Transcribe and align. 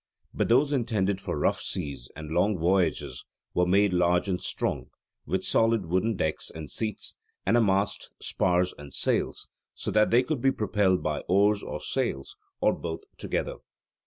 But 0.33 0.49
those 0.49 0.73
intended 0.73 1.21
for 1.21 1.37
rough 1.37 1.61
seas 1.61 2.09
and 2.15 2.31
long 2.31 2.57
voyages 2.57 3.23
were 3.53 3.67
made 3.67 3.93
large 3.93 4.27
and 4.27 4.41
strong, 4.41 4.89
with 5.27 5.45
solid 5.45 5.85
wooden 5.85 6.15
decks 6.15 6.49
and 6.49 6.67
seats, 6.71 7.17
and 7.45 7.55
a 7.55 7.61
mast, 7.61 8.09
spars, 8.19 8.73
and 8.79 8.91
sails, 8.91 9.47
so 9.75 9.91
that 9.91 10.09
they 10.09 10.23
could 10.23 10.41
be 10.41 10.51
propelled 10.51 11.03
by 11.03 11.19
oars 11.27 11.61
or 11.61 11.79
sails, 11.79 12.35
or 12.61 12.73
both 12.73 13.01
together. 13.19 13.57